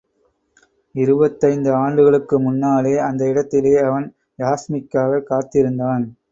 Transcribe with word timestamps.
இருபத்தைந்து 0.95 1.73
ஆண்டுகளுக்கு 1.73 2.39
முன்னாலே, 2.39 2.97
அந்த 2.97 3.27
இடத்திலே 3.27 3.77
அவன் 3.77 4.15
யாஸ்மிக்காகக் 4.37 5.23
காத்திருந்தான். 5.23 6.15